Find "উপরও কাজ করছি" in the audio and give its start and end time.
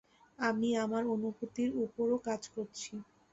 1.83-2.91